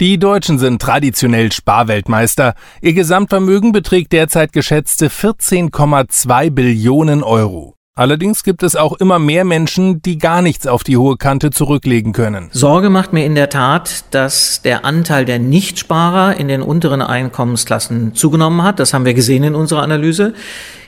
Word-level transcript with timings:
Die 0.00 0.18
Deutschen 0.18 0.58
sind 0.58 0.80
traditionell 0.80 1.52
Sparweltmeister. 1.52 2.54
Ihr 2.80 2.94
Gesamtvermögen 2.94 3.72
beträgt 3.72 4.12
derzeit 4.12 4.54
geschätzte 4.54 5.08
14,2 5.08 6.50
Billionen 6.50 7.22
Euro. 7.22 7.69
Allerdings 8.00 8.44
gibt 8.44 8.62
es 8.62 8.76
auch 8.76 8.94
immer 8.94 9.18
mehr 9.18 9.44
Menschen, 9.44 10.00
die 10.00 10.16
gar 10.16 10.40
nichts 10.40 10.66
auf 10.66 10.84
die 10.84 10.96
hohe 10.96 11.18
Kante 11.18 11.50
zurücklegen 11.50 12.14
können. 12.14 12.48
Sorge 12.50 12.88
macht 12.88 13.12
mir 13.12 13.26
in 13.26 13.34
der 13.34 13.50
Tat, 13.50 14.04
dass 14.10 14.62
der 14.62 14.86
Anteil 14.86 15.26
der 15.26 15.38
Nichtsparer 15.38 16.34
in 16.38 16.48
den 16.48 16.62
unteren 16.62 17.02
Einkommensklassen 17.02 18.14
zugenommen 18.14 18.62
hat. 18.62 18.80
Das 18.80 18.94
haben 18.94 19.04
wir 19.04 19.12
gesehen 19.12 19.44
in 19.44 19.54
unserer 19.54 19.82
Analyse. 19.82 20.32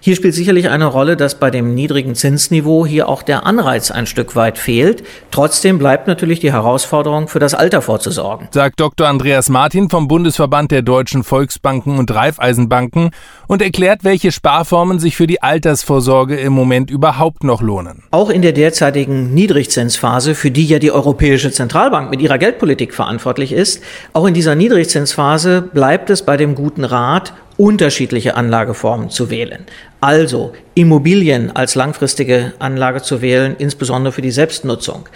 Hier 0.04 0.16
spielt 0.16 0.34
sicherlich 0.34 0.68
eine 0.68 0.86
Rolle, 0.86 1.16
dass 1.16 1.38
bei 1.38 1.52
dem 1.52 1.74
niedrigen 1.74 2.16
Zinsniveau 2.16 2.84
hier 2.84 3.08
auch 3.08 3.22
der 3.22 3.46
Anreiz 3.46 3.92
ein 3.92 4.06
Stück 4.06 4.34
weit 4.34 4.58
fehlt. 4.58 5.04
Trotzdem 5.30 5.78
bleibt 5.78 6.08
natürlich 6.08 6.40
die 6.40 6.50
Herausforderung, 6.50 7.28
für 7.28 7.38
das 7.38 7.54
Alter 7.54 7.82
vorzusorgen. 7.82 8.48
Sagt 8.50 8.80
Dr. 8.80 9.06
Andreas 9.06 9.48
Martin 9.48 9.88
vom 9.90 10.08
Bundesverband 10.08 10.72
der 10.72 10.82
deutschen 10.82 11.22
Volksbanken 11.22 12.00
und 12.00 12.12
Raiffeisenbanken 12.12 13.10
und 13.46 13.62
erklärt, 13.62 14.02
welche 14.02 14.32
Sparformen 14.32 14.98
sich 14.98 15.14
für 15.14 15.28
die 15.28 15.40
Altersvorsorge 15.40 16.34
im 16.34 16.52
Moment 16.52 16.90
überhaupt 17.02 17.42
noch 17.42 17.60
lohnen. 17.60 18.04
Auch 18.12 18.30
in 18.30 18.42
der 18.42 18.52
derzeitigen 18.52 19.34
Niedrigzinsphase, 19.34 20.36
für 20.36 20.52
die 20.52 20.64
ja 20.66 20.78
die 20.78 20.92
Europäische 20.92 21.50
Zentralbank 21.50 22.12
mit 22.12 22.20
ihrer 22.20 22.38
Geldpolitik 22.38 22.94
verantwortlich 22.94 23.50
ist, 23.50 23.82
auch 24.12 24.24
in 24.24 24.34
dieser 24.34 24.54
Niedrigzinsphase 24.54 25.62
bleibt 25.62 26.10
es 26.10 26.22
bei 26.22 26.36
dem 26.36 26.54
guten 26.54 26.84
Rat, 26.84 27.32
unterschiedliche 27.56 28.36
Anlageformen 28.36 29.10
zu 29.10 29.30
wählen. 29.30 29.66
Also 30.00 30.52
Immobilien 30.74 31.50
als 31.50 31.74
langfristige 31.74 32.52
Anlage 32.60 33.02
zu 33.02 33.20
wählen, 33.20 33.56
insbesondere 33.58 34.12
für 34.12 34.22
die 34.22 34.30
Selbstnutzung. 34.30 35.08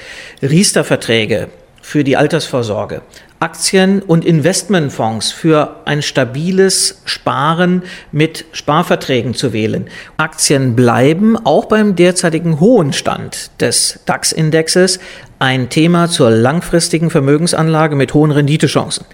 Riester-Verträge 0.42 1.46
für 1.86 2.02
die 2.02 2.16
Altersvorsorge. 2.16 3.02
Aktien- 3.38 4.02
und 4.02 4.24
Investmentfonds 4.24 5.30
für 5.30 5.82
ein 5.84 6.02
stabiles 6.02 7.00
Sparen 7.04 7.84
mit 8.10 8.45
Sparverträgen 8.51 9.34
zu 9.34 9.52
wählen. 9.52 9.88
Aktien 10.16 10.74
bleiben 10.74 11.37
auch 11.37 11.66
beim 11.66 11.95
derzeitigen 11.95 12.59
hohen 12.59 12.92
Stand 12.92 13.52
des 13.60 14.01
DAX-Indexes 14.04 14.98
ein 15.38 15.68
Thema 15.68 16.09
zur 16.09 16.30
langfristigen 16.30 17.10
Vermögensanlage 17.10 17.96
mit 17.96 18.15
hohen 18.15 18.30
Renditechancen. 18.30 19.04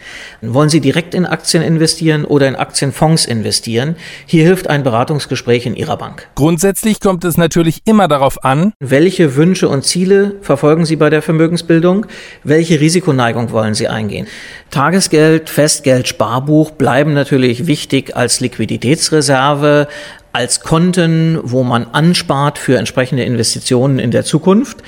Wollen 0.41 0.69
Sie 0.69 0.81
direkt 0.81 1.15
in 1.15 1.27
Aktien 1.27 1.63
investieren 1.63 2.25
oder 2.25 2.47
in 2.47 2.57
Aktienfonds 2.57 3.25
investieren? 3.25 3.97
Hier 4.27 4.45
hilft 4.45 4.71
ein 4.71 4.83
Beratungsgespräch 4.83 5.67
in 5.67 5.75
Ihrer 5.75 5.97
Bank. 5.97 6.29
Grundsätzlich 6.35 7.01
kommt 7.01 7.25
es 7.25 7.37
natürlich 7.37 7.81
immer 7.85 8.09
darauf 8.09 8.45
an, 8.45 8.73
welche 8.81 9.37
Wünsche 9.37 9.69
und 9.69 9.85
Ziele 9.85 10.37
verfolgen 10.43 10.85
Sie 10.85 10.97
bei 10.97 11.11
der 11.11 11.23
Vermögensbildung? 11.23 12.07
Welche 12.45 12.81
Risikoneigung 12.81 13.51
wollen 13.51 13.75
Sie 13.75 13.89
eingehen? 13.89 14.27
Tagesgeld, 14.71 15.51
Festgeld, 15.51 16.09
Sparbuch 16.09 16.71
bleiben 16.71 17.15
natürlich 17.15 17.67
wichtig 17.67 18.17
als 18.17 18.41
Liquiditätsreserve, 18.41 19.89
als 20.33 20.61
Konten, 20.61 21.39
wo 21.43 21.63
man 21.63 21.87
anspart 21.93 22.59
für 22.59 22.79
entsprechende 22.79 23.25
Investitionen 23.25 23.99
in 23.99 24.11
der 24.11 24.25
Zukunft. 24.25 24.79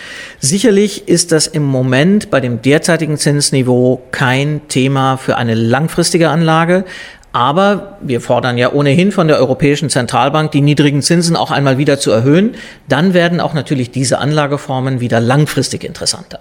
Sicherlich 0.41 1.09
ist 1.09 1.33
das 1.33 1.47
im 1.47 1.65
Moment 1.65 2.31
bei 2.31 2.41
dem 2.41 2.63
derzeitigen 2.63 3.19
Zinsniveau 3.19 4.03
kein 4.11 4.63
Thema 4.69 5.17
für 5.17 5.37
eine 5.37 5.55
langfristige 5.55 6.31
Anlage. 6.31 6.85
Aber 7.33 7.99
wir 8.01 8.21
fordern 8.21 8.59
ja 8.59 8.73
ohnehin 8.73 9.11
von 9.11 9.27
der 9.27 9.39
Europäischen 9.39 9.91
Zentralbank, 9.91 10.53
die 10.53 10.61
niedrigen 10.61 11.03
Zinsen 11.03 11.35
auch 11.35 11.51
einmal 11.51 11.79
wieder 11.79 11.99
zu 11.99 12.13
erhöhen. 12.13 12.55
Dann 12.89 13.13
werden 13.13 13.41
auch 13.41 13.55
natürlich 13.55 13.91
diese 13.91 14.19
Anlageformen 14.19 15.01
wieder 15.01 15.21
langfristig 15.21 15.83
interessanter. 15.83 16.41